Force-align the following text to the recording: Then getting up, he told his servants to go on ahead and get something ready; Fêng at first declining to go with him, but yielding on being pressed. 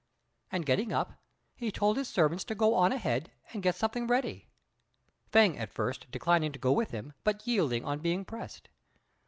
Then 0.49 0.63
getting 0.63 0.91
up, 0.91 1.13
he 1.55 1.71
told 1.71 1.95
his 1.95 2.07
servants 2.07 2.43
to 2.45 2.55
go 2.55 2.73
on 2.73 2.91
ahead 2.91 3.29
and 3.53 3.61
get 3.61 3.75
something 3.75 4.07
ready; 4.07 4.47
Fêng 5.31 5.59
at 5.59 5.69
first 5.71 6.09
declining 6.09 6.51
to 6.53 6.57
go 6.57 6.71
with 6.71 6.89
him, 6.89 7.13
but 7.23 7.45
yielding 7.45 7.85
on 7.85 7.99
being 7.99 8.25
pressed. 8.25 8.69